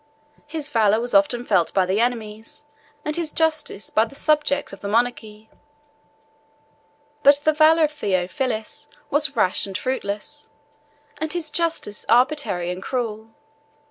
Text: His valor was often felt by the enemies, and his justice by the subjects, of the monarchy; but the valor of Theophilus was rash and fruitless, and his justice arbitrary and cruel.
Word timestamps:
His 0.47 0.67
valor 0.67 0.99
was 0.99 1.13
often 1.13 1.45
felt 1.45 1.75
by 1.75 1.85
the 1.85 1.99
enemies, 2.01 2.65
and 3.05 3.15
his 3.15 3.31
justice 3.31 3.91
by 3.91 4.03
the 4.03 4.15
subjects, 4.15 4.73
of 4.73 4.79
the 4.79 4.87
monarchy; 4.87 5.47
but 7.21 7.35
the 7.43 7.53
valor 7.53 7.83
of 7.83 7.91
Theophilus 7.91 8.87
was 9.11 9.35
rash 9.35 9.67
and 9.67 9.77
fruitless, 9.77 10.49
and 11.19 11.31
his 11.33 11.51
justice 11.51 12.03
arbitrary 12.09 12.71
and 12.71 12.81
cruel. 12.81 13.29